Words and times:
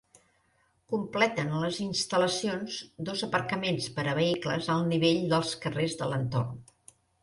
Completen 0.93 1.53
les 1.65 1.77
instal·lacions 1.85 2.79
dos 3.11 3.23
aparcaments 3.31 3.93
per 4.01 4.09
a 4.09 4.19
vehicles 4.25 4.75
al 4.79 4.93
nivell 4.93 5.25
dels 5.37 5.57
carrers 5.67 6.01
de 6.05 6.15
l'entorn. 6.15 6.63